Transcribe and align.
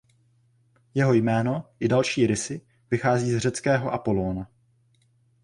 Jeho 0.93 1.13
jméno 1.13 1.69
i 1.79 1.87
další 1.87 2.27
rysy 2.27 2.61
vychází 2.91 3.31
z 3.31 3.37
řeckého 3.37 3.91
Apollóna. 3.93 4.47